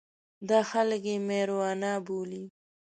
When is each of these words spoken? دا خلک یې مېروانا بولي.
دا 0.49 0.59
خلک 0.71 1.01
یې 1.09 1.15
مېروانا 1.27 1.93
بولي. 2.05 2.43